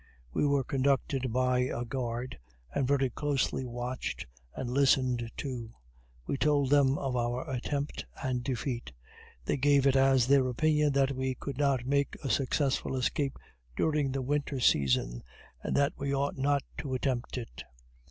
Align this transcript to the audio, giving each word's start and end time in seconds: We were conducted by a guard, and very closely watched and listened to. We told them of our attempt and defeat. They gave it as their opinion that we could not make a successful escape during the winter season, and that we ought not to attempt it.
We 0.33 0.47
were 0.47 0.63
conducted 0.63 1.31
by 1.31 1.59
a 1.59 1.85
guard, 1.85 2.39
and 2.73 2.87
very 2.87 3.11
closely 3.11 3.65
watched 3.67 4.25
and 4.55 4.67
listened 4.71 5.29
to. 5.37 5.75
We 6.25 6.37
told 6.37 6.71
them 6.71 6.97
of 6.97 7.15
our 7.15 7.47
attempt 7.47 8.07
and 8.23 8.43
defeat. 8.43 8.93
They 9.45 9.57
gave 9.57 9.85
it 9.85 9.95
as 9.95 10.25
their 10.25 10.47
opinion 10.47 10.93
that 10.93 11.11
we 11.15 11.35
could 11.35 11.59
not 11.59 11.85
make 11.85 12.15
a 12.23 12.31
successful 12.31 12.95
escape 12.95 13.37
during 13.77 14.11
the 14.11 14.23
winter 14.23 14.59
season, 14.59 15.21
and 15.61 15.77
that 15.77 15.93
we 15.95 16.15
ought 16.15 16.35
not 16.35 16.63
to 16.79 16.95
attempt 16.95 17.37
it. 17.37 17.63